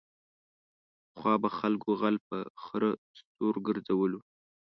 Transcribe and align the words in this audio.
پخوا 1.11 1.33
به 1.43 1.49
خلکو 1.59 1.89
غل 2.01 2.15
په 2.27 2.37
خره 2.63 2.91
سور 3.35 3.55
گرځولو. 3.65 4.19